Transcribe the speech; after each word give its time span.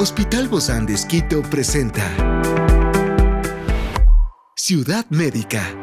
Hospital 0.00 0.46
Bozán 0.46 0.86
de 0.86 0.94
Esquito 0.94 1.42
presenta 1.42 2.04
Ciudad 4.54 5.04
Médica. 5.10 5.74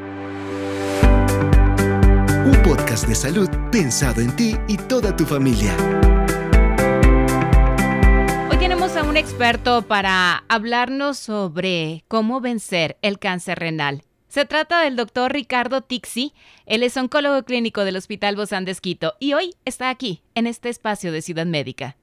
Un 2.45 2.57
podcast 2.63 3.09
de 3.09 3.15
salud 3.15 3.49
pensado 3.73 4.21
en 4.21 4.33
ti 4.37 4.55
y 4.69 4.77
toda 4.77 5.13
tu 5.17 5.25
familia. 5.25 5.75
Hoy 8.49 8.57
tenemos 8.57 8.95
a 8.95 9.03
un 9.03 9.17
experto 9.17 9.81
para 9.81 10.45
hablarnos 10.47 11.19
sobre 11.19 12.05
cómo 12.07 12.39
vencer 12.39 12.97
el 13.01 13.19
cáncer 13.19 13.59
renal. 13.59 14.03
Se 14.29 14.45
trata 14.45 14.79
del 14.79 14.95
doctor 14.95 15.33
Ricardo 15.33 15.81
Tixi. 15.81 16.33
Él 16.65 16.83
es 16.83 16.95
oncólogo 16.95 17.43
clínico 17.43 17.83
del 17.83 17.97
Hospital 17.97 18.37
Bozán 18.37 18.63
de 18.63 18.71
Esquito 18.71 19.15
y 19.19 19.33
hoy 19.33 19.55
está 19.65 19.89
aquí, 19.89 20.21
en 20.35 20.47
este 20.47 20.69
espacio 20.69 21.11
de 21.11 21.21
Ciudad 21.21 21.45
Médica. 21.45 21.97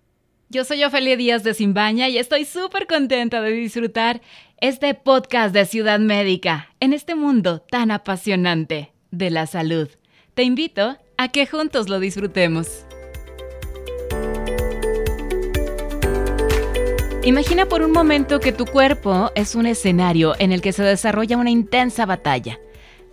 Yo 0.52 0.66
soy 0.66 0.84
Ofelia 0.84 1.16
Díaz 1.16 1.44
de 1.44 1.54
Simbaña 1.54 2.10
y 2.10 2.18
estoy 2.18 2.44
súper 2.44 2.86
contenta 2.86 3.40
de 3.40 3.52
disfrutar 3.52 4.20
este 4.60 4.92
podcast 4.92 5.54
de 5.54 5.64
Ciudad 5.64 5.98
Médica 5.98 6.68
en 6.78 6.92
este 6.92 7.14
mundo 7.14 7.60
tan 7.70 7.90
apasionante 7.90 8.92
de 9.10 9.30
la 9.30 9.46
salud. 9.46 9.88
Te 10.34 10.42
invito 10.42 10.98
a 11.16 11.28
que 11.28 11.46
juntos 11.46 11.88
lo 11.88 12.00
disfrutemos. 12.00 12.84
Imagina 17.24 17.64
por 17.64 17.80
un 17.80 17.92
momento 17.92 18.38
que 18.38 18.52
tu 18.52 18.66
cuerpo 18.66 19.32
es 19.34 19.54
un 19.54 19.64
escenario 19.64 20.34
en 20.38 20.52
el 20.52 20.60
que 20.60 20.74
se 20.74 20.82
desarrolla 20.82 21.38
una 21.38 21.48
intensa 21.48 22.04
batalla. 22.04 22.60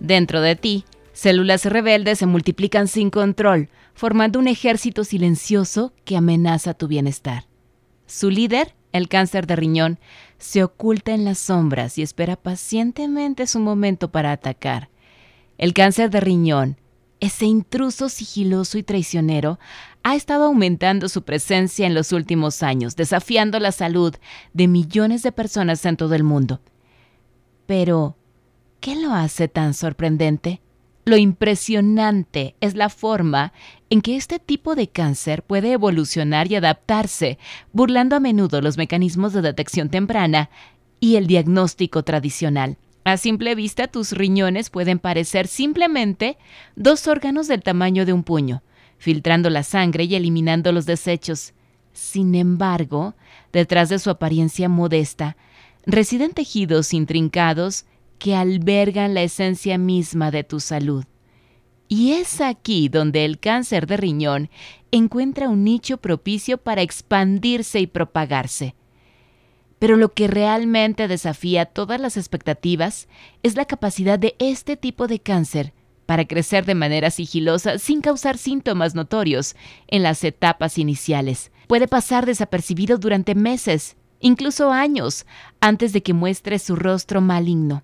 Dentro 0.01 0.41
de 0.41 0.57
ti, 0.57 0.83
células 1.19 1.65
rebeldes 1.65 2.19
se 2.19 2.25
multiplican 2.25 2.87
sin 2.87 3.09
control, 3.09 3.69
formando 3.93 4.39
un 4.39 4.47
ejército 4.47 5.03
silencioso 5.03 5.93
que 6.05 6.15
amenaza 6.15 6.73
tu 6.73 6.87
bienestar. 6.87 7.45
Su 8.07 8.29
líder, 8.29 8.73
el 8.93 9.09
cáncer 9.09 9.45
de 9.45 9.57
riñón, 9.57 9.99
se 10.37 10.63
oculta 10.63 11.13
en 11.13 11.25
las 11.25 11.37
sombras 11.37 11.97
y 11.97 12.03
espera 12.03 12.37
pacientemente 12.37 13.45
su 13.47 13.59
momento 13.59 14.11
para 14.11 14.31
atacar. 14.31 14.89
El 15.57 15.73
cáncer 15.73 16.09
de 16.09 16.21
riñón, 16.21 16.77
ese 17.19 17.45
intruso 17.45 18.07
sigiloso 18.07 18.77
y 18.77 18.83
traicionero, 18.83 19.59
ha 20.03 20.15
estado 20.15 20.45
aumentando 20.45 21.09
su 21.09 21.23
presencia 21.23 21.85
en 21.85 21.93
los 21.93 22.13
últimos 22.13 22.63
años, 22.63 22.95
desafiando 22.95 23.59
la 23.59 23.73
salud 23.73 24.15
de 24.53 24.67
millones 24.69 25.21
de 25.23 25.33
personas 25.33 25.85
en 25.85 25.97
todo 25.97 26.15
el 26.15 26.23
mundo. 26.23 26.61
Pero, 27.65 28.15
¿qué 28.79 28.95
lo 28.95 29.13
hace 29.13 29.49
tan 29.49 29.73
sorprendente? 29.73 30.61
Lo 31.09 31.17
impresionante 31.17 32.53
es 32.61 32.75
la 32.75 32.87
forma 32.87 33.51
en 33.89 34.01
que 34.01 34.15
este 34.15 34.37
tipo 34.37 34.75
de 34.75 34.89
cáncer 34.89 35.41
puede 35.41 35.71
evolucionar 35.71 36.51
y 36.51 36.55
adaptarse, 36.55 37.39
burlando 37.73 38.15
a 38.15 38.19
menudo 38.19 38.61
los 38.61 38.77
mecanismos 38.77 39.33
de 39.33 39.41
detección 39.41 39.89
temprana 39.89 40.51
y 40.99 41.15
el 41.15 41.25
diagnóstico 41.25 42.03
tradicional. 42.03 42.77
A 43.05 43.17
simple 43.17 43.55
vista, 43.55 43.87
tus 43.87 44.11
riñones 44.11 44.69
pueden 44.69 44.99
parecer 44.99 45.47
simplemente 45.47 46.37
dos 46.75 47.07
órganos 47.07 47.47
del 47.47 47.63
tamaño 47.63 48.05
de 48.05 48.13
un 48.13 48.21
puño, 48.21 48.61
filtrando 48.99 49.49
la 49.49 49.63
sangre 49.63 50.03
y 50.03 50.13
eliminando 50.13 50.71
los 50.71 50.85
desechos. 50.85 51.53
Sin 51.91 52.35
embargo, 52.35 53.15
detrás 53.51 53.89
de 53.89 53.97
su 53.97 54.11
apariencia 54.11 54.69
modesta, 54.69 55.37
residen 55.87 56.33
tejidos 56.33 56.93
intrincados 56.93 57.85
que 58.19 58.35
albergan 58.35 59.13
la 59.13 59.23
esencia 59.23 59.77
misma 59.77 60.29
de 60.29 60.43
tu 60.43 60.59
salud. 60.59 61.05
Y 61.87 62.11
es 62.11 62.39
aquí 62.39 62.87
donde 62.87 63.25
el 63.25 63.39
cáncer 63.39 63.87
de 63.87 63.97
riñón 63.97 64.51
encuentra 64.91 65.49
un 65.49 65.63
nicho 65.63 65.97
propicio 65.97 66.59
para 66.59 66.83
expandirse 66.83 67.79
y 67.79 67.87
propagarse. 67.87 68.75
Pero 69.79 69.95
lo 69.95 70.13
que 70.13 70.27
realmente 70.27 71.07
desafía 71.07 71.65
todas 71.65 71.99
las 71.99 72.17
expectativas 72.17 73.07
es 73.41 73.55
la 73.55 73.65
capacidad 73.65 74.19
de 74.19 74.35
este 74.37 74.77
tipo 74.77 75.07
de 75.07 75.19
cáncer 75.19 75.73
para 76.05 76.25
crecer 76.25 76.65
de 76.65 76.75
manera 76.75 77.11
sigilosa 77.11 77.79
sin 77.79 78.01
causar 78.01 78.37
síntomas 78.37 78.93
notorios 78.93 79.55
en 79.87 80.03
las 80.03 80.23
etapas 80.23 80.77
iniciales. 80.77 81.51
Puede 81.67 81.87
pasar 81.87 82.25
desapercibido 82.25 82.97
durante 82.97 83.35
meses, 83.35 83.95
incluso 84.19 84.71
años, 84.71 85.25
antes 85.61 85.93
de 85.93 86.03
que 86.03 86.13
muestre 86.13 86.59
su 86.59 86.75
rostro 86.75 87.21
maligno. 87.21 87.83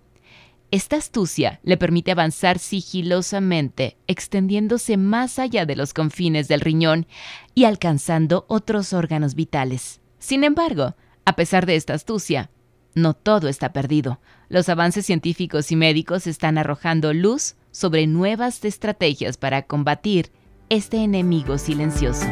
Esta 0.75 0.97
astucia 0.97 1.61
le 1.63 1.77
permite 1.77 2.11
avanzar 2.11 2.59
sigilosamente, 2.59 3.95
extendiéndose 4.07 4.97
más 4.97 5.39
allá 5.39 5.65
de 5.65 5.77
los 5.77 5.93
confines 5.93 6.49
del 6.49 6.59
riñón 6.59 7.07
y 7.53 7.63
alcanzando 7.63 8.43
otros 8.49 8.91
órganos 8.91 9.35
vitales. 9.35 10.01
Sin 10.19 10.43
embargo, 10.43 10.97
a 11.23 11.37
pesar 11.37 11.65
de 11.65 11.77
esta 11.77 11.93
astucia, 11.93 12.49
no 12.93 13.13
todo 13.13 13.47
está 13.47 13.71
perdido. 13.71 14.19
Los 14.49 14.67
avances 14.67 15.05
científicos 15.05 15.71
y 15.71 15.77
médicos 15.77 16.27
están 16.27 16.57
arrojando 16.57 17.13
luz 17.13 17.55
sobre 17.71 18.05
nuevas 18.05 18.65
estrategias 18.65 19.37
para 19.37 19.61
combatir 19.61 20.29
este 20.67 20.97
enemigo 20.97 21.57
silencioso. 21.57 22.25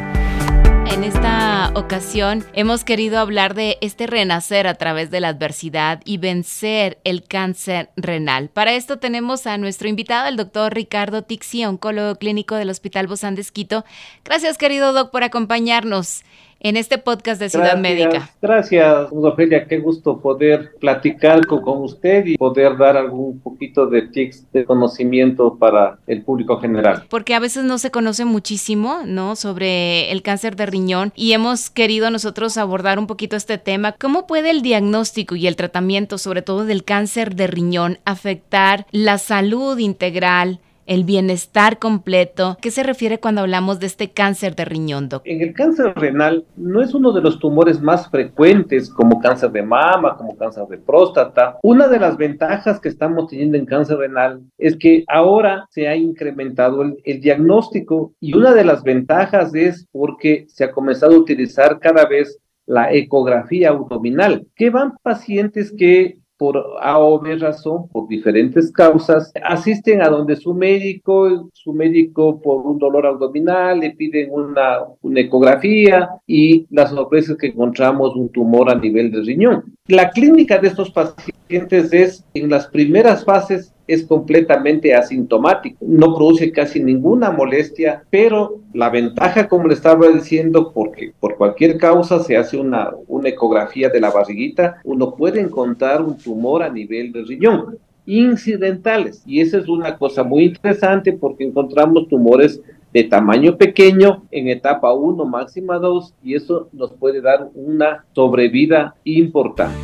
En 0.94 1.02
esta 1.02 1.72
ocasión 1.74 2.44
hemos 2.52 2.84
querido 2.84 3.18
hablar 3.18 3.54
de 3.54 3.78
este 3.80 4.06
renacer 4.06 4.68
a 4.68 4.76
través 4.76 5.10
de 5.10 5.18
la 5.18 5.30
adversidad 5.30 6.00
y 6.04 6.18
vencer 6.18 7.00
el 7.02 7.24
cáncer 7.24 7.90
renal. 7.96 8.48
Para 8.48 8.74
esto 8.74 9.00
tenemos 9.00 9.48
a 9.48 9.58
nuestro 9.58 9.88
invitado, 9.88 10.28
el 10.28 10.36
doctor 10.36 10.72
Ricardo 10.72 11.22
Tixi, 11.22 11.64
oncólogo 11.64 12.14
clínico 12.14 12.54
del 12.54 12.70
Hospital 12.70 13.08
Bozán 13.08 13.34
de 13.34 13.40
Esquito. 13.40 13.84
Gracias, 14.24 14.56
querido 14.56 14.92
doc, 14.92 15.10
por 15.10 15.24
acompañarnos 15.24 16.22
en 16.64 16.78
este 16.78 16.96
podcast 16.96 17.38
de 17.40 17.50
Ciudad 17.50 17.76
Médica. 17.76 18.30
Gracias, 18.40 19.08
Ofelia, 19.12 19.66
qué 19.68 19.78
gusto 19.78 20.18
poder 20.18 20.72
platicar 20.80 21.46
con, 21.46 21.62
usted 21.82 22.24
y 22.24 22.38
poder 22.38 22.78
dar 22.78 22.96
algún 22.96 23.38
poquito 23.40 23.86
de 23.86 24.02
tips 24.02 24.50
de 24.50 24.64
conocimiento 24.64 25.56
para 25.58 25.98
el 26.06 26.22
público 26.22 26.58
general. 26.58 27.04
Porque 27.10 27.34
a 27.34 27.38
veces 27.38 27.64
no 27.64 27.76
se 27.76 27.90
conoce 27.90 28.24
muchísimo, 28.24 29.00
¿no? 29.04 29.36
Sobre 29.36 30.10
el 30.10 30.22
cáncer 30.22 30.56
de 30.56 30.64
riñón 30.64 31.12
y 31.14 31.32
hemos 31.32 31.68
querido 31.68 32.10
nosotros 32.10 32.56
abordar 32.56 32.98
un 32.98 33.06
poquito 33.06 33.36
este 33.36 33.58
tema. 33.58 33.92
¿Cómo 33.92 34.26
puede 34.26 34.48
el 34.48 34.62
diagnóstico 34.62 35.36
y 35.36 35.46
el 35.46 35.56
tratamiento, 35.56 36.16
sobre 36.16 36.40
todo 36.40 36.64
del 36.64 36.82
cáncer 36.82 37.34
de 37.34 37.46
riñón, 37.46 37.98
afectar 38.06 38.86
la 38.90 39.18
salud 39.18 39.78
integral 39.78 40.60
el 40.86 41.04
bienestar 41.04 41.78
completo. 41.78 42.56
¿Qué 42.60 42.70
se 42.70 42.82
refiere 42.82 43.18
cuando 43.18 43.42
hablamos 43.42 43.80
de 43.80 43.86
este 43.86 44.10
cáncer 44.10 44.54
de 44.54 44.64
riñón, 44.64 45.08
doctor? 45.08 45.30
En 45.30 45.40
el 45.40 45.54
cáncer 45.54 45.92
renal 45.96 46.44
no 46.56 46.82
es 46.82 46.94
uno 46.94 47.12
de 47.12 47.20
los 47.20 47.38
tumores 47.38 47.80
más 47.80 48.08
frecuentes 48.10 48.90
como 48.90 49.20
cáncer 49.20 49.50
de 49.50 49.62
mama, 49.62 50.16
como 50.16 50.36
cáncer 50.36 50.64
de 50.68 50.78
próstata. 50.78 51.58
Una 51.62 51.88
de 51.88 51.98
las 51.98 52.16
ventajas 52.16 52.80
que 52.80 52.88
estamos 52.88 53.28
teniendo 53.28 53.56
en 53.56 53.66
cáncer 53.66 53.98
renal 53.98 54.42
es 54.58 54.76
que 54.76 55.04
ahora 55.08 55.66
se 55.70 55.88
ha 55.88 55.96
incrementado 55.96 56.82
el, 56.82 56.96
el 57.04 57.20
diagnóstico 57.20 58.12
y 58.20 58.34
una 58.36 58.52
de 58.52 58.64
las 58.64 58.82
ventajas 58.82 59.54
es 59.54 59.86
porque 59.92 60.44
se 60.48 60.64
ha 60.64 60.72
comenzado 60.72 61.14
a 61.14 61.18
utilizar 61.18 61.78
cada 61.78 62.06
vez 62.06 62.38
la 62.66 62.92
ecografía 62.92 63.70
abdominal, 63.70 64.46
que 64.56 64.70
van 64.70 64.94
pacientes 65.02 65.72
que 65.76 66.18
por 66.44 66.62
A 66.82 66.98
o 66.98 67.18
B 67.20 67.36
razón, 67.36 67.88
por 67.88 68.06
diferentes 68.06 68.70
causas, 68.70 69.32
asisten 69.42 70.02
a 70.02 70.10
donde 70.10 70.36
su 70.36 70.52
médico, 70.52 71.48
su 71.54 71.72
médico 71.72 72.38
por 72.42 72.66
un 72.66 72.78
dolor 72.78 73.06
abdominal, 73.06 73.80
le 73.80 73.92
piden 73.92 74.30
una, 74.30 74.80
una 75.00 75.20
ecografía 75.20 76.10
y 76.26 76.66
la 76.68 76.86
sorpresa 76.86 77.32
es 77.32 77.38
que 77.38 77.46
encontramos 77.46 78.14
un 78.14 78.28
tumor 78.28 78.68
a 78.70 78.74
nivel 78.74 79.10
de 79.10 79.22
riñón. 79.22 79.74
La 79.86 80.10
clínica 80.10 80.58
de 80.58 80.68
estos 80.68 80.90
pacientes 80.90 81.94
es, 81.94 82.26
en 82.34 82.50
las 82.50 82.66
primeras 82.66 83.24
fases, 83.24 83.73
es 83.86 84.04
completamente 84.04 84.94
asintomático, 84.94 85.76
no 85.80 86.14
produce 86.14 86.52
casi 86.52 86.82
ninguna 86.82 87.30
molestia, 87.30 88.04
pero 88.10 88.60
la 88.72 88.90
ventaja, 88.90 89.48
como 89.48 89.68
le 89.68 89.74
estaba 89.74 90.08
diciendo, 90.08 90.72
porque 90.72 91.12
por 91.20 91.36
cualquier 91.36 91.78
causa 91.78 92.20
se 92.20 92.36
hace 92.36 92.56
una, 92.56 92.90
una 93.08 93.28
ecografía 93.28 93.88
de 93.88 94.00
la 94.00 94.10
barriguita, 94.10 94.80
uno 94.84 95.14
puede 95.14 95.40
encontrar 95.40 96.02
un 96.02 96.16
tumor 96.16 96.62
a 96.62 96.70
nivel 96.70 97.12
del 97.12 97.26
riñón 97.26 97.78
incidentales 98.06 99.22
y 99.26 99.40
esa 99.40 99.58
es 99.58 99.68
una 99.68 99.96
cosa 99.96 100.22
muy 100.22 100.44
interesante 100.44 101.12
porque 101.12 101.44
encontramos 101.44 102.08
tumores 102.08 102.60
de 102.92 103.04
tamaño 103.04 103.56
pequeño 103.56 104.24
en 104.30 104.48
etapa 104.48 104.92
1 104.92 105.24
máxima 105.24 105.78
2 105.78 106.14
y 106.22 106.34
eso 106.34 106.68
nos 106.72 106.92
puede 106.92 107.20
dar 107.20 107.48
una 107.54 108.04
sobrevida 108.12 108.94
importante. 109.04 109.83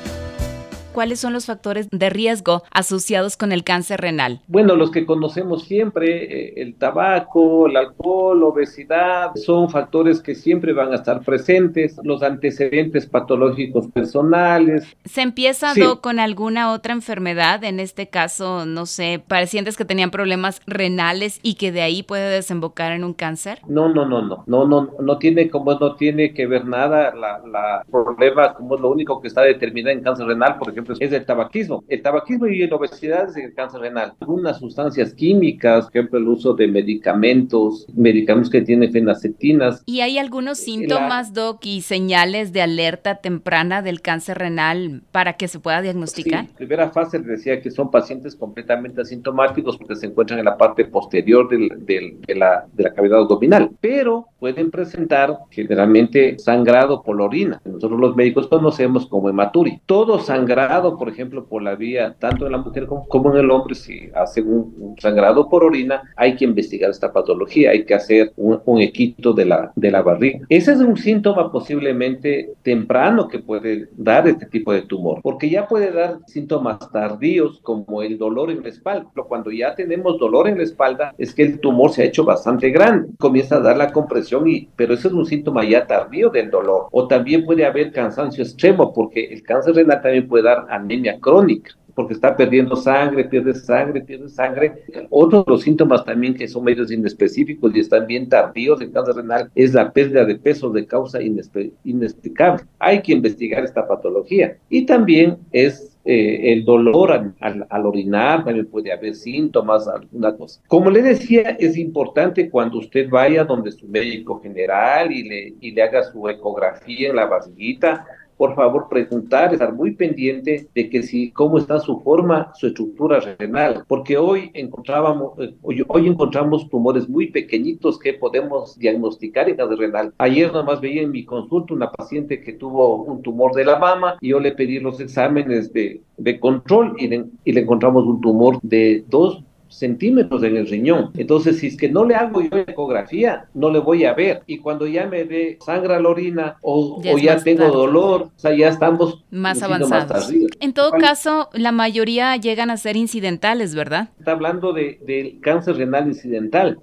¿Cuáles 0.93 1.19
son 1.19 1.33
los 1.33 1.45
factores 1.45 1.87
de 1.89 2.09
riesgo 2.09 2.63
asociados 2.71 3.37
con 3.37 3.51
el 3.51 3.63
cáncer 3.63 4.01
renal? 4.01 4.41
Bueno, 4.47 4.75
los 4.75 4.91
que 4.91 5.05
conocemos 5.05 5.63
siempre, 5.63 6.23
eh, 6.23 6.53
el 6.57 6.75
tabaco, 6.75 7.67
el 7.67 7.77
alcohol, 7.77 8.43
obesidad, 8.43 9.31
son 9.35 9.69
factores 9.69 10.21
que 10.21 10.35
siempre 10.35 10.73
van 10.73 10.91
a 10.91 10.95
estar 10.95 11.21
presentes, 11.21 11.99
los 12.03 12.23
antecedentes 12.23 13.05
patológicos 13.05 13.87
personales. 13.87 14.85
¿Se 15.05 15.21
empieza 15.21 15.73
con 16.01 16.19
alguna 16.19 16.71
otra 16.71 16.93
enfermedad? 16.93 17.63
En 17.63 17.79
este 17.79 18.07
caso, 18.07 18.65
no 18.65 18.85
sé, 18.85 19.21
pacientes 19.25 19.77
que 19.77 19.85
tenían 19.85 20.11
problemas 20.11 20.61
renales 20.65 21.39
y 21.41 21.55
que 21.55 21.71
de 21.71 21.81
ahí 21.81 22.03
puede 22.03 22.29
desembocar 22.29 22.91
en 22.91 23.03
un 23.03 23.13
cáncer. 23.13 23.59
No, 23.67 23.89
no, 23.89 24.05
no, 24.05 24.21
no, 24.21 24.43
no, 24.45 24.65
no, 24.65 24.89
no 24.99 25.17
tiene 25.17 25.49
como 25.49 25.71
no 25.71 25.95
tiene 25.95 26.33
que 26.33 26.47
ver 26.47 26.65
nada 26.65 27.13
la, 27.15 27.39
la 27.47 27.83
problema 27.89 28.53
como 28.53 28.75
es 28.75 28.81
lo 28.81 28.89
único 28.89 29.21
que 29.21 29.27
está 29.27 29.41
determinado 29.41 29.95
en 29.95 30.03
cáncer 30.03 30.27
renal, 30.27 30.57
por 30.57 30.73
ejemplo, 30.83 30.95
es 30.99 31.11
el 31.11 31.25
tabaquismo. 31.25 31.83
El 31.87 32.01
tabaquismo 32.01 32.47
y 32.47 32.67
la 32.67 32.75
obesidad 32.75 33.29
es 33.29 33.37
el 33.37 33.53
cáncer 33.53 33.81
renal. 33.81 34.13
Algunas 34.19 34.59
sustancias 34.59 35.13
químicas, 35.13 35.85
por 35.85 35.97
ejemplo, 35.97 36.19
el 36.19 36.27
uso 36.27 36.53
de 36.53 36.67
medicamentos, 36.67 37.85
medicamentos 37.95 38.51
que 38.51 38.61
tienen 38.61 38.91
fenacetinas. 38.91 39.83
¿Y 39.85 40.01
hay 40.01 40.17
algunos 40.17 40.57
síntomas, 40.57 41.33
Doc, 41.33 41.65
y 41.65 41.81
señales 41.81 42.53
de 42.53 42.61
alerta 42.61 43.15
temprana 43.15 43.81
del 43.81 44.01
cáncer 44.01 44.37
renal 44.37 45.03
para 45.11 45.33
que 45.33 45.47
se 45.47 45.59
pueda 45.59 45.81
diagnosticar? 45.81 46.45
Sí, 46.45 46.51
primera 46.57 46.89
fase 46.89 47.19
decía 47.19 47.61
que 47.61 47.71
son 47.71 47.91
pacientes 47.91 48.35
completamente 48.35 49.01
asintomáticos 49.01 49.77
porque 49.77 49.95
se 49.95 50.07
encuentran 50.07 50.39
en 50.39 50.45
la 50.45 50.57
parte 50.57 50.85
posterior 50.85 51.49
del, 51.49 51.69
del, 51.85 52.21
de, 52.21 52.35
la, 52.35 52.65
de 52.73 52.83
la 52.83 52.93
cavidad 52.93 53.19
abdominal, 53.19 53.69
pero 53.79 54.27
pueden 54.39 54.71
presentar 54.71 55.37
generalmente 55.51 56.39
sangrado 56.39 57.03
por 57.03 57.17
la 57.17 57.25
orina. 57.25 57.61
Nosotros 57.65 57.99
los 57.99 58.15
médicos 58.15 58.47
conocemos 58.47 59.05
como 59.07 59.29
hematuri. 59.29 59.81
Todo 59.85 60.19
sangrado, 60.19 60.70
por 60.79 61.09
ejemplo, 61.09 61.45
por 61.45 61.61
la 61.61 61.75
vía, 61.75 62.15
tanto 62.17 62.45
en 62.45 62.53
la 62.53 62.57
mujer 62.57 62.87
como, 62.87 63.31
en 63.31 63.37
el 63.37 63.51
hombre, 63.51 63.75
si 63.75 64.09
hace 64.15 64.41
un, 64.41 64.95
sangrado 64.99 65.49
por 65.49 65.63
orina, 65.63 66.01
hay 66.15 66.35
que 66.35 66.45
investigar 66.45 66.89
esta 66.89 67.11
patología, 67.11 67.71
hay 67.71 67.83
que 67.85 67.93
hacer 67.93 68.31
un, 68.37 68.61
un, 68.65 68.81
equito 68.81 69.33
de 69.33 69.45
la, 69.45 69.71
de 69.75 69.91
la 69.91 70.01
barriga. 70.01 70.39
Ese 70.49 70.71
es 70.71 70.79
un 70.79 70.95
síntoma 70.97 71.51
posiblemente 71.51 72.53
temprano 72.63 73.27
que 73.27 73.39
puede 73.39 73.89
dar 73.97 74.27
este 74.27 74.45
tipo 74.45 74.71
de 74.71 74.83
tumor, 74.83 75.19
porque 75.21 75.49
ya 75.49 75.67
puede 75.67 75.91
dar 75.91 76.19
síntomas 76.27 76.79
tardíos 76.91 77.59
como 77.61 78.01
el 78.01 78.17
dolor 78.17 78.49
en 78.49 78.63
la 78.63 78.69
espalda. 78.69 79.07
Pero 79.13 79.27
cuando 79.27 79.51
ya 79.51 79.75
tenemos 79.75 80.17
dolor 80.19 80.47
en 80.47 80.57
la 80.57 80.63
espalda, 80.63 81.13
es 81.17 81.33
que 81.33 81.43
el 81.43 81.59
tumor 81.59 81.91
se 81.91 82.03
ha 82.03 82.05
hecho 82.05 82.23
bastante 82.23 82.69
grande, 82.69 83.09
comienza 83.19 83.57
a 83.57 83.59
dar 83.59 83.77
la 83.77 83.91
compresión, 83.91 84.47
y, 84.47 84.69
pero 84.75 84.93
ese 84.93 85.09
es 85.09 85.13
un 85.13 85.25
síntoma 85.25 85.65
ya 85.65 85.85
tardío 85.85 86.29
del 86.29 86.49
dolor. 86.49 86.87
O 86.91 87.07
también 87.07 87.45
puede 87.45 87.65
haber 87.65 87.91
cansancio 87.91 88.43
extremo, 88.43 88.93
porque 88.93 89.25
el 89.25 89.43
cáncer 89.43 89.75
renal 89.75 90.01
también 90.01 90.27
puede 90.27 90.43
dar 90.43 90.60
anemia 90.69 91.19
crónica 91.19 91.71
porque 91.93 92.13
está 92.13 92.35
perdiendo 92.35 92.75
sangre, 92.75 93.25
pierde 93.25 93.53
sangre, 93.53 94.01
pierde 94.01 94.29
sangre. 94.29 94.83
Otros 95.09 95.45
los 95.47 95.61
síntomas 95.61 96.05
también 96.05 96.33
que 96.33 96.47
son 96.47 96.63
medios 96.63 96.91
inespecíficos 96.91 97.75
y 97.75 97.79
están 97.79 98.07
bien 98.07 98.29
tardíos 98.29 98.81
en 98.81 98.91
cáncer 98.91 99.15
renal 99.15 99.51
es 99.55 99.73
la 99.73 99.91
pérdida 99.91 100.25
de 100.25 100.35
peso 100.35 100.69
de 100.69 100.85
causa 100.85 101.19
inexplicable. 101.21 102.63
Hay 102.79 103.01
que 103.01 103.13
investigar 103.13 103.63
esta 103.63 103.87
patología. 103.87 104.57
Y 104.69 104.85
también 104.85 105.37
es 105.51 105.97
eh, 106.03 106.53
el 106.53 106.65
dolor 106.65 107.11
al, 107.11 107.67
al, 107.69 107.85
orinar, 107.85 108.43
también 108.43 108.65
puede 108.65 108.91
haber 108.91 109.13
síntomas, 109.13 109.87
alguna 109.87 110.35
cosa. 110.35 110.59
Como 110.67 110.89
le 110.89 111.03
decía, 111.03 111.55
es 111.59 111.77
importante 111.77 112.49
cuando 112.49 112.79
usted 112.79 113.07
vaya 113.07 113.43
donde 113.43 113.71
su 113.71 113.87
médico 113.87 114.41
general 114.41 115.11
y 115.11 115.23
le, 115.23 115.53
y 115.61 115.71
le 115.71 115.83
haga 115.83 116.03
su 116.03 116.27
ecografía 116.27 117.09
en 117.09 117.17
la 117.17 117.27
barriguita, 117.27 118.07
por 118.41 118.55
favor 118.55 118.87
preguntar, 118.89 119.53
estar 119.53 119.71
muy 119.71 119.91
pendiente 119.91 120.67
de 120.73 120.89
que 120.89 121.03
si 121.03 121.29
cómo 121.29 121.59
está 121.59 121.77
su 121.77 121.99
forma, 121.99 122.51
su 122.55 122.65
estructura 122.65 123.19
renal, 123.37 123.83
porque 123.87 124.17
hoy 124.17 124.49
encontrábamos, 124.55 125.33
hoy, 125.61 126.07
encontramos 126.07 126.67
tumores 126.67 127.07
muy 127.07 127.27
pequeñitos 127.27 127.99
que 127.99 128.13
podemos 128.13 128.79
diagnosticar 128.79 129.47
en 129.47 129.57
cáncer 129.57 129.77
renal. 129.77 130.13
Ayer 130.17 130.51
nomás 130.51 130.81
veía 130.81 131.03
en 131.03 131.11
mi 131.11 131.23
consulta 131.23 131.75
una 131.75 131.91
paciente 131.91 132.41
que 132.41 132.53
tuvo 132.53 133.03
un 133.03 133.21
tumor 133.21 133.53
de 133.53 133.63
la 133.63 133.77
mama 133.77 134.17
y 134.19 134.29
yo 134.29 134.39
le 134.39 134.53
pedí 134.53 134.79
los 134.79 134.99
exámenes 134.99 135.71
de, 135.71 136.01
de 136.17 136.39
control 136.39 136.95
y 136.97 137.09
le, 137.09 137.25
y 137.45 137.51
le 137.51 137.61
encontramos 137.61 138.07
un 138.07 138.21
tumor 138.21 138.57
de 138.63 139.05
dos 139.07 139.43
centímetros 139.71 140.43
en 140.43 140.57
el 140.57 140.67
riñón. 140.67 141.11
Entonces, 141.15 141.59
si 141.59 141.67
es 141.67 141.77
que 141.77 141.89
no 141.89 142.05
le 142.05 142.15
hago 142.15 142.41
yo 142.41 142.57
ecografía, 142.57 143.45
no 143.53 143.69
le 143.69 143.79
voy 143.79 144.05
a 144.05 144.13
ver. 144.13 144.43
Y 144.45 144.59
cuando 144.59 144.87
ya 144.87 145.07
me 145.07 145.23
ve 145.23 145.57
sangra 145.65 145.99
la 145.99 146.09
orina 146.09 146.57
o 146.61 147.01
ya, 147.01 147.13
o 147.13 147.17
ya 147.17 147.37
tengo 147.37 147.69
dolor, 147.69 148.23
o 148.35 148.39
sea, 148.39 148.55
ya 148.55 148.69
estamos 148.69 149.23
más 149.31 149.61
avanzados. 149.63 150.31
en 150.59 150.73
todo 150.73 150.91
caso, 150.91 151.49
la 151.53 151.71
mayoría 151.71 152.35
llegan 152.37 152.69
a 152.69 152.77
ser 152.77 152.97
incidentales, 152.97 153.75
¿verdad? 153.75 154.09
Está 154.19 154.31
hablando 154.31 154.73
de, 154.73 154.99
del 155.05 155.39
cáncer 155.39 155.77
renal 155.77 156.07
incidental 156.07 156.79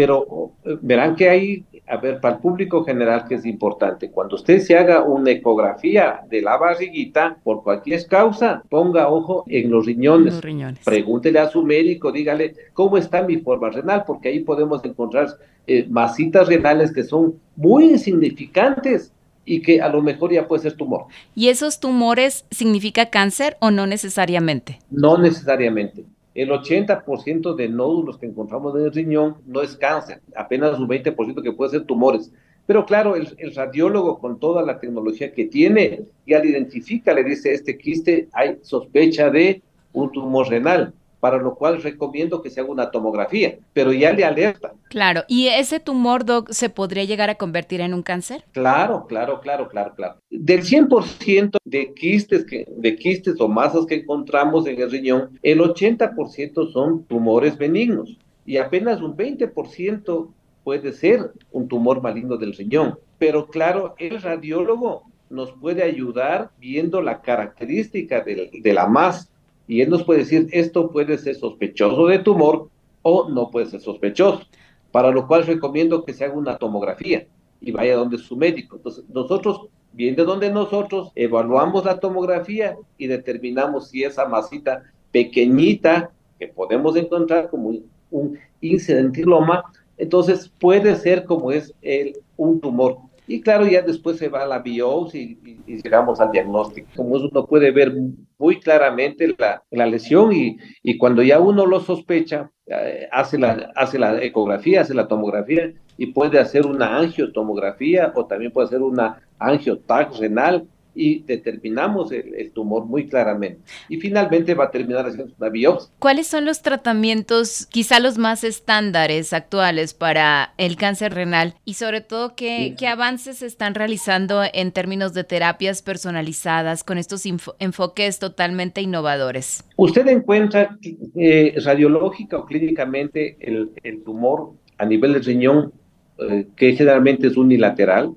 pero 0.00 0.52
eh, 0.64 0.78
verán 0.80 1.14
que 1.14 1.28
hay, 1.28 1.62
a 1.86 1.98
ver, 1.98 2.20
para 2.20 2.36
el 2.36 2.40
público 2.40 2.82
general 2.84 3.26
que 3.28 3.34
es 3.34 3.44
importante, 3.44 4.10
cuando 4.10 4.36
usted 4.36 4.58
se 4.60 4.74
haga 4.74 5.02
una 5.02 5.30
ecografía 5.30 6.22
de 6.30 6.40
la 6.40 6.56
barriguita, 6.56 7.36
por 7.44 7.62
cualquier 7.62 8.06
causa, 8.06 8.62
ponga 8.70 9.10
ojo 9.10 9.44
en 9.46 9.70
los 9.70 9.84
riñones. 9.84 10.32
Los 10.32 10.42
riñones. 10.42 10.82
Pregúntele 10.86 11.38
a 11.38 11.50
su 11.50 11.62
médico, 11.62 12.12
dígale 12.12 12.54
cómo 12.72 12.96
está 12.96 13.20
mi 13.22 13.36
forma 13.36 13.68
renal, 13.68 14.04
porque 14.06 14.30
ahí 14.30 14.40
podemos 14.40 14.82
encontrar 14.86 15.28
eh, 15.66 15.86
masitas 15.90 16.48
renales 16.48 16.94
que 16.94 17.04
son 17.04 17.34
muy 17.56 17.90
insignificantes 17.90 19.12
y 19.44 19.60
que 19.60 19.82
a 19.82 19.90
lo 19.90 20.00
mejor 20.00 20.32
ya 20.32 20.48
puede 20.48 20.62
ser 20.62 20.78
tumor. 20.78 21.08
¿Y 21.34 21.48
esos 21.48 21.78
tumores 21.78 22.46
significa 22.50 23.10
cáncer 23.10 23.58
o 23.60 23.70
no 23.70 23.86
necesariamente? 23.86 24.78
No 24.90 25.18
necesariamente. 25.18 26.06
El 26.34 26.50
80% 26.50 27.54
de 27.54 27.68
nódulos 27.68 28.18
que 28.18 28.26
encontramos 28.26 28.76
en 28.76 28.84
el 28.84 28.92
riñón 28.92 29.36
no 29.46 29.62
es 29.62 29.76
cáncer, 29.76 30.20
apenas 30.36 30.78
un 30.78 30.88
20% 30.88 31.42
que 31.42 31.52
puede 31.52 31.72
ser 31.72 31.84
tumores. 31.84 32.32
Pero 32.66 32.86
claro, 32.86 33.16
el, 33.16 33.54
radiólogo 33.54 34.18
con 34.20 34.38
toda 34.38 34.62
la 34.62 34.78
tecnología 34.78 35.32
que 35.32 35.46
tiene, 35.46 36.02
ya 36.26 36.38
le 36.38 36.50
identifica, 36.50 37.12
le 37.12 37.24
dice, 37.24 37.52
este 37.52 37.76
quiste 37.76 38.28
hay 38.32 38.58
sospecha 38.62 39.28
de 39.28 39.60
un 39.92 40.12
tumor 40.12 40.48
renal 40.48 40.94
para 41.20 41.38
lo 41.38 41.54
cual 41.54 41.82
recomiendo 41.82 42.42
que 42.42 42.50
se 42.50 42.60
haga 42.60 42.70
una 42.70 42.90
tomografía, 42.90 43.58
pero 43.72 43.92
ya 43.92 44.12
le 44.12 44.24
alerta. 44.24 44.72
Claro, 44.88 45.22
¿y 45.28 45.48
ese 45.48 45.78
tumor, 45.78 46.24
Doc, 46.24 46.50
se 46.50 46.70
podría 46.70 47.04
llegar 47.04 47.30
a 47.30 47.36
convertir 47.36 47.80
en 47.82 47.94
un 47.94 48.02
cáncer? 48.02 48.44
Claro, 48.52 49.06
claro, 49.06 49.40
claro, 49.40 49.68
claro, 49.68 49.94
claro. 49.94 50.16
Del 50.30 50.62
100% 50.62 51.58
de 51.64 51.94
quistes, 51.94 52.44
que, 52.44 52.66
de 52.68 52.96
quistes 52.96 53.40
o 53.40 53.48
masas 53.48 53.86
que 53.86 53.96
encontramos 53.96 54.66
en 54.66 54.80
el 54.80 54.90
riñón, 54.90 55.38
el 55.42 55.60
80% 55.60 56.72
son 56.72 57.04
tumores 57.04 57.56
benignos 57.56 58.16
y 58.46 58.56
apenas 58.56 59.00
un 59.02 59.16
20% 59.16 60.28
puede 60.64 60.92
ser 60.92 61.32
un 61.52 61.68
tumor 61.68 62.02
maligno 62.02 62.36
del 62.36 62.54
riñón. 62.54 62.98
Pero 63.18 63.46
claro, 63.46 63.94
el 63.98 64.20
radiólogo 64.20 65.04
nos 65.28 65.52
puede 65.52 65.84
ayudar 65.84 66.50
viendo 66.58 67.02
la 67.02 67.20
característica 67.20 68.22
de, 68.22 68.50
de 68.52 68.74
la 68.74 68.86
masa 68.86 69.28
y 69.70 69.82
él 69.82 69.88
nos 69.88 70.02
puede 70.02 70.18
decir, 70.20 70.48
esto 70.50 70.90
puede 70.90 71.16
ser 71.16 71.36
sospechoso 71.36 72.08
de 72.08 72.18
tumor 72.18 72.70
o 73.02 73.28
no 73.28 73.52
puede 73.52 73.66
ser 73.66 73.80
sospechoso, 73.80 74.42
para 74.90 75.12
lo 75.12 75.28
cual 75.28 75.46
recomiendo 75.46 76.04
que 76.04 76.12
se 76.12 76.24
haga 76.24 76.34
una 76.34 76.58
tomografía 76.58 77.28
y 77.60 77.70
vaya 77.70 77.94
donde 77.94 78.18
su 78.18 78.36
médico. 78.36 78.78
Entonces, 78.78 79.04
nosotros, 79.14 79.68
bien 79.92 80.16
de 80.16 80.24
donde 80.24 80.50
nosotros, 80.50 81.12
evaluamos 81.14 81.84
la 81.84 82.00
tomografía 82.00 82.76
y 82.98 83.06
determinamos 83.06 83.90
si 83.90 84.02
esa 84.02 84.26
masita 84.26 84.82
pequeñita 85.12 86.10
que 86.40 86.48
podemos 86.48 86.96
encontrar 86.96 87.48
como 87.48 87.72
un, 88.10 88.38
incidentiloma, 88.60 89.62
entonces 89.98 90.50
puede 90.58 90.96
ser 90.96 91.24
como 91.24 91.52
es 91.52 91.72
el, 91.80 92.18
un 92.36 92.60
tumor 92.60 92.98
y 93.30 93.40
claro, 93.42 93.64
ya 93.64 93.80
después 93.82 94.18
se 94.18 94.28
va 94.28 94.42
a 94.42 94.46
la 94.46 94.58
biopsia 94.58 95.20
y, 95.20 95.38
llegamos 95.66 96.20
al 96.20 96.32
diagnóstico. 96.32 96.88
Como 96.96 97.10
uno 97.10 97.46
puede 97.46 97.70
ver 97.70 97.94
muy 98.38 98.58
claramente 98.58 99.32
la, 99.38 99.62
la 99.70 99.86
lesión 99.86 100.32
y, 100.32 100.56
y, 100.82 100.98
cuando 100.98 101.22
ya 101.22 101.38
uno 101.38 101.64
lo 101.64 101.78
sospecha, 101.78 102.50
eh, 102.66 103.08
hace, 103.12 103.38
la, 103.38 103.70
hace 103.76 104.00
la 104.00 104.20
ecografía, 104.20 104.80
hace 104.80 104.94
la 104.94 105.06
tomografía 105.06 105.72
y 105.96 106.06
puede 106.06 106.40
hacer 106.40 106.66
una 106.66 106.98
angiotomografía 106.98 108.12
o 108.16 108.26
también 108.26 108.50
puede 108.50 108.66
hacer 108.66 108.82
una 108.82 109.22
angiotac 109.38 110.12
renal 110.18 110.66
y 110.94 111.22
determinamos 111.22 112.12
el, 112.12 112.50
tumor 112.52 112.84
muy 112.84 113.06
claramente. 113.08 113.60
Y 113.88 113.98
finalmente 113.98 114.54
va 114.54 114.64
a 114.64 114.70
terminar 114.70 115.06
haciendo 115.06 115.32
una 115.38 115.48
biopsia. 115.48 115.90
¿Cuáles 115.98 116.26
son 116.26 116.44
los 116.44 116.62
tratamientos, 116.62 117.66
quizá 117.66 118.00
los 118.00 118.18
más 118.18 118.44
estándares 118.44 119.32
actuales 119.32 119.94
para 119.94 120.54
el 120.58 120.76
cáncer 120.76 121.14
renal? 121.14 121.54
Y 121.64 121.74
sobre 121.74 122.00
todo, 122.00 122.34
¿qué, 122.34 122.74
¿qué 122.78 122.88
avances 122.88 123.38
se 123.38 123.46
están 123.46 123.74
realizando 123.74 124.42
en 124.52 124.72
términos 124.72 125.14
de 125.14 125.24
terapias 125.24 125.82
personalizadas 125.82 126.84
con 126.84 126.98
estos 126.98 127.24
enfoques 127.58 128.18
totalmente 128.18 128.80
innovadores? 128.80 129.64
Usted 129.76 130.06
encuentra 130.08 130.76
eh, 131.14 131.54
radiológica 131.64 132.38
o 132.38 132.46
clínicamente 132.46 133.36
el, 133.40 133.70
el, 133.82 134.02
tumor 134.02 134.52
a 134.78 134.84
nivel 134.84 135.12
del 135.14 135.24
riñón, 135.24 135.72
eh, 136.18 136.46
que 136.56 136.74
generalmente 136.74 137.28
es 137.28 137.36
unilateral, 137.36 138.14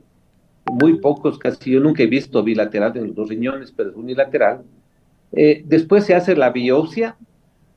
muy 0.72 1.00
pocos, 1.00 1.38
casi 1.38 1.72
yo 1.72 1.79
nunca 1.79 2.03
he 2.03 2.08
visto 2.08 2.43
bilateral 2.43 2.96
en 2.98 3.08
los 3.08 3.15
dos 3.15 3.29
riñones, 3.29 3.72
pero 3.72 3.89
es 3.89 3.96
unilateral. 3.96 4.63
Eh, 5.32 5.63
después 5.65 6.05
se 6.05 6.15
hace 6.15 6.36
la 6.36 6.51
biopsia 6.51 7.17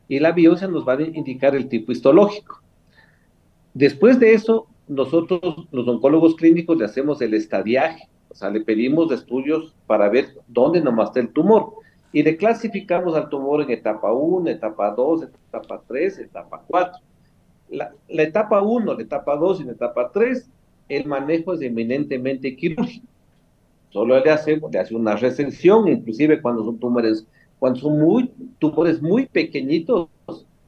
y 0.09 0.21
la 0.21 0.33
biopsia 0.33 0.69
nos 0.69 0.87
va 0.87 0.95
a 0.95 1.03
indicar 1.03 1.55
el 1.57 1.69
tipo 1.69 1.93
histológico. 1.93 2.61
Después 3.75 4.21
de 4.21 4.35
eso, 4.35 4.67
nosotros, 4.89 5.67
los 5.73 5.89
oncólogos 5.89 6.37
clínicos, 6.37 6.79
le 6.79 6.85
hacemos 6.85 7.21
el 7.21 7.35
estadiaje, 7.35 8.09
o 8.29 8.35
sea, 8.35 8.51
le 8.51 8.61
pedimos 8.61 9.11
estudios 9.11 9.75
para 9.87 10.09
ver 10.09 10.29
dónde 10.47 10.81
nomás 10.81 11.09
está 11.09 11.21
el 11.21 11.29
tumor 11.31 11.73
y 12.13 12.23
le 12.23 12.37
clasificamos 12.37 13.15
al 13.15 13.29
tumor 13.29 13.63
en 13.63 13.71
etapa 13.71 14.13
1, 14.13 14.49
etapa 14.49 14.91
2, 14.93 15.25
etapa 15.49 15.83
3, 15.87 16.19
etapa 16.21 16.63
4. 16.67 17.01
La, 17.71 17.93
la 18.09 18.23
etapa 18.23 18.63
1, 18.63 18.95
la 18.95 19.03
etapa 19.03 19.37
2 19.37 19.61
y 19.61 19.65
la 19.65 19.73
etapa 19.73 20.11
3, 20.13 20.49
el 20.89 21.07
manejo 21.07 21.55
es 21.55 21.63
eminentemente 21.63 22.57
quirúrgico. 22.57 23.07
Solo 23.91 24.23
le 24.23 24.31
hacemos, 24.31 24.71
le 24.73 24.79
hace 24.79 24.95
una 24.95 25.17
resección, 25.17 25.89
inclusive 25.89 26.43
cuando 26.43 26.65
son 26.65 26.79
tumores, 26.79 27.27
cuando 27.59 27.81
son 27.81 27.99
muy, 27.99 28.31
tumores 28.59 29.01
muy 29.01 29.27
pequeñitos, 29.27 30.09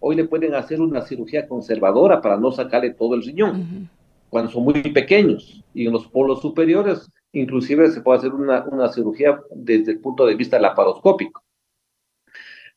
hoy 0.01 0.17
le 0.17 0.25
pueden 0.25 0.55
hacer 0.55 0.81
una 0.81 1.03
cirugía 1.03 1.47
conservadora 1.47 2.23
para 2.23 2.39
no 2.39 2.53
sacarle 2.53 2.91
todo 2.91 3.15
el 3.15 3.23
riñón, 3.23 3.91
cuando 4.31 4.51
son 4.51 4.65
muy 4.65 4.81
pequeños. 4.83 5.63
Y 5.75 5.87
en 5.87 5.93
los 5.93 6.07
polos 6.07 6.41
superiores, 6.41 7.11
inclusive 7.33 7.91
se 7.91 8.01
puede 8.01 8.19
hacer 8.19 8.33
una, 8.33 8.65
una 8.65 8.89
cirugía 8.89 9.41
desde 9.55 9.93
el 9.93 10.01
punto 10.01 10.25
de 10.25 10.35
vista 10.35 10.59
laparoscópico. 10.59 11.43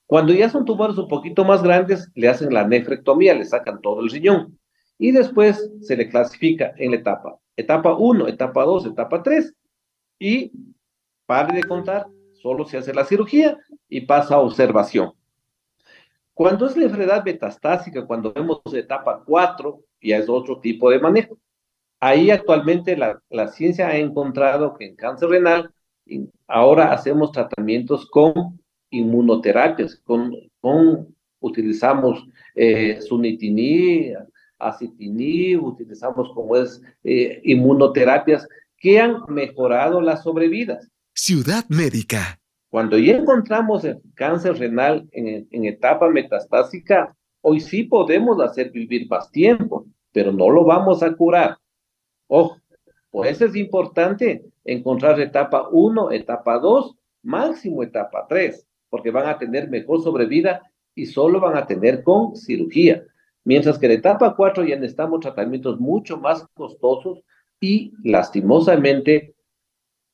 Cuando 0.06 0.34
ya 0.34 0.50
son 0.50 0.66
tumores 0.66 0.98
un 0.98 1.08
poquito 1.08 1.46
más 1.46 1.64
grandes, 1.64 2.12
le 2.16 2.28
hacen 2.28 2.54
la 2.54 2.68
nefrectomía, 2.68 3.34
le 3.34 3.46
sacan 3.46 3.80
todo 3.80 4.02
el 4.02 4.10
riñón. 4.10 4.60
Y 5.02 5.12
después 5.12 5.72
se 5.82 5.98
le 5.98 6.08
clasifica 6.08 6.76
en 6.78 6.92
la 6.92 6.98
etapa, 6.98 7.40
etapa 7.58 7.96
1, 7.96 8.28
etapa 8.28 8.64
2, 8.64 8.86
etapa 8.86 9.24
3. 9.24 9.52
Y 10.20 10.52
pare 11.26 11.56
de 11.56 11.64
contar, 11.64 12.06
solo 12.34 12.66
se 12.66 12.78
hace 12.78 12.94
la 12.94 13.04
cirugía 13.04 13.58
y 13.90 14.02
pasa 14.02 14.36
a 14.36 14.42
observación. 14.42 15.14
Cuando 16.36 16.68
es 16.68 16.78
la 16.78 16.84
enfermedad 16.84 17.26
metastásica, 17.26 18.06
cuando 18.06 18.32
vemos 18.32 18.62
etapa 18.76 19.24
4, 19.26 19.82
ya 20.04 20.18
es 20.18 20.30
otro 20.30 20.60
tipo 20.60 20.92
de 20.92 21.00
manejo. 21.00 21.40
Ahí 22.00 22.30
actualmente 22.30 22.96
la, 22.96 23.20
la 23.32 23.48
ciencia 23.48 23.88
ha 23.88 23.98
encontrado 23.98 24.76
que 24.76 24.86
en 24.86 24.96
cáncer 24.96 25.30
renal 25.30 25.74
ahora 26.48 26.94
hacemos 26.94 27.32
tratamientos 27.32 28.08
con 28.08 28.62
inmunoterapias, 28.92 29.96
con, 29.96 30.36
con 30.60 31.16
utilizamos 31.40 32.24
eh, 32.54 33.02
sunitinib, 33.02 34.16
acitinib, 34.68 35.64
utilizamos 35.64 36.32
como 36.34 36.56
es 36.56 36.82
eh, 37.04 37.42
inmunoterapias 37.44 38.48
que 38.78 39.00
han 39.00 39.24
mejorado 39.28 40.02
las 40.02 40.24
sobrevidas. 40.24 40.90
Ciudad 41.14 41.66
Médica. 41.70 42.40
Cuando 42.70 42.98
ya 42.98 43.18
encontramos 43.18 43.84
el 43.84 44.02
cáncer 44.16 44.58
renal 44.58 45.08
en, 45.12 45.48
en 45.52 45.66
etapa 45.66 46.10
metastásica, 46.10 47.16
hoy 47.42 47.60
sí 47.60 47.84
podemos 47.84 48.40
hacer 48.40 48.72
vivir 48.72 49.08
más 49.10 49.30
tiempo, 49.30 49.86
pero 50.12 50.32
no 50.32 50.50
lo 50.50 50.64
vamos 50.64 51.04
a 51.04 51.14
curar. 51.14 51.58
Ojo, 52.28 52.58
por 53.10 53.28
eso 53.28 53.46
es 53.46 53.56
importante 53.56 54.46
encontrar 54.64 55.20
etapa 55.20 55.68
1, 55.70 56.12
etapa 56.12 56.58
2, 56.60 56.96
máximo 57.24 57.84
etapa 57.84 58.26
3, 58.28 58.66
porque 58.90 59.12
van 59.12 59.28
a 59.28 59.38
tener 59.38 59.70
mejor 59.70 60.02
sobrevida 60.02 60.62
y 60.96 61.06
solo 61.06 61.40
van 61.40 61.58
a 61.58 61.66
tener 61.68 62.04
con 62.04 62.36
cirugía. 62.36 63.04
Mientras 63.44 63.80
que 63.80 63.88
en 63.88 63.94
etapa 63.94 64.36
4 64.36 64.64
ya 64.64 64.76
necesitamos 64.76 65.20
tratamientos 65.20 65.80
mucho 65.80 66.18
más 66.18 66.46
costosos 66.54 67.24
y 67.60 67.94
lastimosamente 68.04 69.36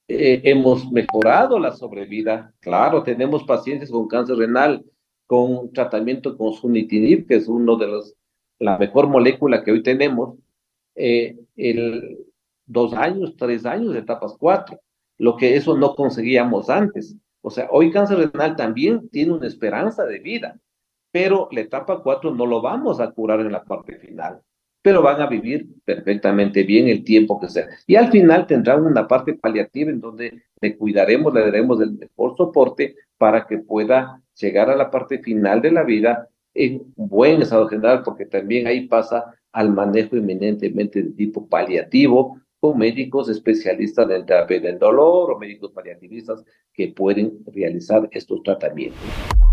eh, 0.07 0.41
hemos 0.43 0.89
mejorado 0.91 1.59
la 1.59 1.73
sobrevida. 1.73 2.53
Claro, 2.59 3.03
tenemos 3.03 3.43
pacientes 3.43 3.91
con 3.91 4.07
cáncer 4.07 4.37
renal 4.37 4.85
con 5.27 5.73
tratamiento 5.73 6.37
con 6.37 6.53
sunitinib, 6.53 7.27
que 7.27 7.35
es 7.35 7.47
uno 7.49 7.75
de 7.75 7.87
los, 7.87 8.15
la 8.59 8.77
mejor 8.77 9.07
molécula 9.07 9.63
que 9.63 9.71
hoy 9.71 9.83
tenemos, 9.83 10.37
eh, 10.95 11.37
el 11.57 12.17
dos 12.65 12.93
años, 12.93 13.35
tres 13.37 13.65
años, 13.65 13.95
etapas 13.95 14.35
cuatro, 14.39 14.79
lo 15.17 15.35
que 15.35 15.55
eso 15.55 15.77
no 15.77 15.95
conseguíamos 15.95 16.69
antes. 16.69 17.15
O 17.41 17.49
sea, 17.49 17.67
hoy 17.71 17.91
cáncer 17.91 18.17
renal 18.17 18.55
también 18.55 19.09
tiene 19.09 19.33
una 19.33 19.47
esperanza 19.47 20.05
de 20.05 20.19
vida, 20.19 20.57
pero 21.11 21.47
la 21.51 21.61
etapa 21.61 22.01
cuatro 22.03 22.33
no 22.33 22.45
lo 22.45 22.61
vamos 22.61 22.99
a 22.99 23.11
curar 23.11 23.39
en 23.41 23.51
la 23.51 23.63
parte 23.63 23.97
final, 23.97 24.41
pero 24.81 25.01
van 25.01 25.21
a 25.21 25.27
vivir 25.27 25.67
perfectamente 25.83 26.63
bien 26.63 26.87
el 26.87 27.03
tiempo 27.03 27.39
que 27.39 27.49
sea. 27.49 27.67
Y 27.85 27.95
al 27.95 28.11
final 28.11 28.47
tendrán 28.47 28.85
una 28.85 29.07
parte 29.07 29.33
paliativa 29.33 29.91
en 29.91 29.99
donde 29.99 30.43
le 30.61 30.77
cuidaremos, 30.77 31.33
le 31.33 31.41
daremos 31.41 31.81
el 31.81 31.93
mejor 31.93 32.35
soporte 32.37 32.95
para 33.17 33.45
que 33.47 33.57
pueda 33.57 34.21
llegar 34.39 34.69
a 34.69 34.75
la 34.75 34.91
parte 34.91 35.19
final 35.19 35.61
de 35.61 35.71
la 35.71 35.83
vida 35.83 36.29
en 36.53 36.93
buen 36.95 37.41
estado 37.41 37.67
general, 37.67 38.01
porque 38.03 38.25
también 38.25 38.67
ahí 38.67 38.87
pasa 38.87 39.33
al 39.51 39.71
manejo 39.71 40.15
eminentemente 40.15 41.01
de 41.01 41.11
tipo 41.11 41.47
paliativo, 41.47 42.39
con 42.59 42.77
médicos 42.77 43.29
especialistas 43.29 44.07
del 44.07 44.25
terapia 44.25 44.59
del 44.59 44.79
dolor 44.79 45.31
o 45.31 45.39
médicos 45.39 45.71
paliativistas 45.71 46.43
que 46.73 46.89
pueden 46.89 47.39
realizar 47.45 48.07
estos 48.11 48.41
tratamientos. 48.43 48.99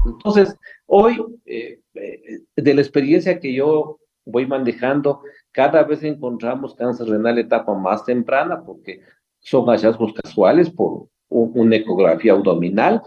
Entonces, 0.06 0.56
hoy, 0.86 1.22
eh, 1.44 1.80
eh, 1.94 2.40
de 2.56 2.74
la 2.74 2.80
experiencia 2.80 3.38
que 3.40 3.52
yo 3.52 3.98
voy 4.24 4.46
manejando, 4.46 5.20
cada 5.52 5.82
vez 5.82 6.02
encontramos 6.02 6.74
cáncer 6.74 7.08
renal 7.08 7.38
etapa 7.38 7.74
más 7.74 8.04
temprana 8.04 8.62
porque 8.64 9.00
son 9.40 9.66
hallazgos 9.66 10.12
casuales 10.14 10.70
por 10.70 11.08
una 11.28 11.76
ecografía 11.76 12.32
abdominal. 12.32 13.02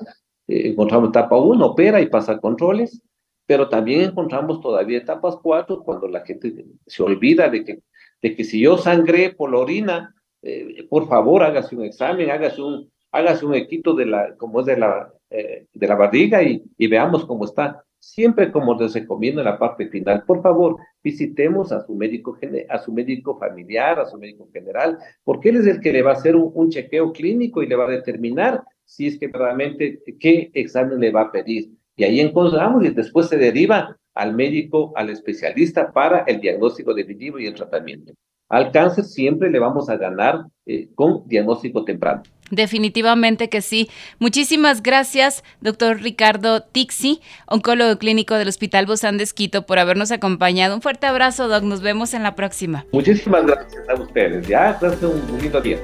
Eh, 0.48 0.70
encontramos 0.70 1.10
etapa 1.10 1.38
1, 1.38 1.66
opera 1.66 2.01
y 2.01 2.08
pasa 2.08 2.39
controles 2.39 3.01
pero 3.48 3.70
también 3.70 4.01
encontramos 4.01 4.62
todavía 4.62 5.00
etapas 5.00 5.38
cuatro 5.42 5.82
cuando 5.82 6.08
la 6.08 6.24
gente 6.24 6.66
se 6.86 7.01
olvida 7.01 7.50
de 7.50 7.63
que, 7.63 7.80
de 8.21 8.36
que 8.36 8.43
si 8.43 8.62
yo 8.62 8.77
sangré 8.77 9.31
por 9.33 9.51
la 9.51 9.59
orina, 9.59 10.15
eh, 10.41 10.86
por 10.89 11.07
favor 11.07 11.43
hágase 11.43 11.75
un 11.75 11.86
examen, 11.86 12.29
hágase 12.29 12.62
un, 12.62 12.91
hágase 13.12 13.45
un 13.45 13.55
equito 13.55 13.93
de 13.93 14.05
la, 14.05 14.36
como 14.38 14.62
es 14.62 14.65
de 14.65 14.77
la, 14.77 15.12
eh, 15.29 15.65
de 15.74 15.88
la 15.88 15.95
barriga 15.95 16.43
y, 16.43 16.63
veamos 16.88 17.25
cómo 17.25 17.45
está. 17.45 17.83
Siempre 18.00 18.51
como 18.51 18.79
les 18.79 18.93
recomiendo 18.93 19.41
en 19.41 19.45
la 19.45 19.57
parte 19.57 19.88
final, 19.88 20.24
por 20.24 20.41
favor, 20.41 20.77
visitemos 21.03 21.71
a 21.71 21.86
su 21.86 21.95
médico, 21.95 22.38
a 22.69 22.77
su 22.77 22.93
médico 22.93 23.38
familiar, 23.39 24.00
a 24.00 24.05
su 24.05 24.17
médico 24.17 24.47
general, 24.53 24.97
porque 25.24 25.50
él 25.50 25.57
es 25.57 25.67
el 25.67 25.81
que 25.81 25.91
le 25.91 26.03
va 26.03 26.12
a 26.12 26.13
hacer 26.13 26.36
un, 26.36 26.51
un 26.53 26.69
chequeo 26.69 27.12
clínico 27.12 27.63
y 27.63 27.67
le 27.67 27.75
va 27.75 27.86
a 27.86 27.91
determinar 27.91 28.63
si 28.86 29.07
es 29.07 29.19
que 29.19 29.27
realmente 29.27 30.01
qué 30.19 30.51
examen 30.53 31.00
le 31.00 31.12
va 31.12 31.21
a 31.21 31.31
pedir 31.31 31.71
y 31.97 32.03
ahí 32.03 32.19
encontramos 32.21 32.86
y 32.86 32.89
después 32.89 33.27
se 33.27 33.38
deriva 33.38 33.97
al 34.17 34.36
médico, 34.36 34.91
al 34.95 35.09
especialista 35.09 35.91
para 35.91 36.19
el 36.27 36.41
diagnóstico 36.41 36.93
definitivo 36.93 37.39
y 37.39 37.47
el 37.47 37.53
tratamiento. 37.53 38.13
Al 38.50 38.71
cáncer 38.71 39.03
siempre 39.03 39.50
le 39.50 39.59
vamos 39.59 39.89
a 39.89 39.97
ganar 39.97 40.45
eh, 40.65 40.88
con 40.95 41.27
diagnóstico 41.27 41.83
temprano. 41.83 42.24
Definitivamente 42.50 43.50
que 43.50 43.62
sí. 43.62 43.89
Muchísimas 44.19 44.81
gracias, 44.81 45.43
doctor 45.59 46.01
Ricardo 46.01 46.62
Tixi, 46.62 47.19
oncólogo 47.45 47.97
clínico 47.97 48.36
del 48.36 48.47
Hospital 48.47 48.86
Bozán 48.86 49.17
de 49.17 49.25
Esquito, 49.25 49.65
por 49.65 49.79
habernos 49.79 50.12
acompañado. 50.12 50.75
Un 50.75 50.81
fuerte 50.81 51.07
abrazo, 51.07 51.50
doc. 51.50 51.63
Nos 51.63 51.81
vemos 51.81 52.13
en 52.13 52.24
la 52.24 52.36
próxima. 52.36 52.86
Muchísimas 52.93 53.45
gracias 53.45 53.89
a 53.89 53.95
ustedes. 53.95 54.47
Ya, 54.47 54.77
gracias, 54.79 55.03
un 55.03 55.41
lindo 55.41 55.59
día. 55.59 55.77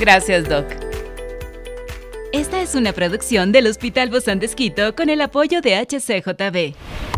Gracias, 0.00 0.48
doc. 0.48 0.64
Esta 2.32 2.62
es 2.62 2.74
una 2.74 2.92
producción 2.92 3.52
del 3.52 3.66
Hospital 3.66 4.10
Bozán 4.10 4.38
de 4.38 4.92
con 4.94 5.10
el 5.10 5.20
apoyo 5.20 5.60
de 5.60 5.76
HCJB. 5.76 7.17